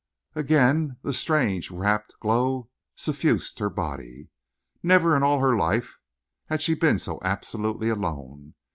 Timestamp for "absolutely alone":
7.21-8.55